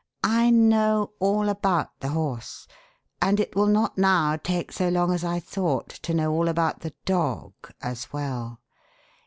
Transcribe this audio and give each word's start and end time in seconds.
"I 0.23 0.49
know 0.49 1.11
all 1.19 1.47
about 1.47 1.99
the 1.99 2.07
horse 2.07 2.67
and 3.21 3.39
it 3.39 3.55
will 3.55 3.67
not 3.67 3.99
now 3.99 4.35
take 4.35 4.71
so 4.71 4.89
long 4.89 5.13
as 5.13 5.23
I 5.23 5.39
thought 5.39 5.89
to 5.89 6.15
know 6.15 6.31
all 6.31 6.47
about 6.47 6.79
the 6.79 6.95
'dog' 7.05 7.71
as 7.83 8.11
well. 8.11 8.59